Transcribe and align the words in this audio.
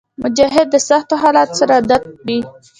مجاهد 0.23 0.67
د 0.71 0.75
سختو 0.87 1.13
حالاتو 1.21 1.57
سره 1.61 1.71
عادت 1.77 2.03
وي. 2.25 2.39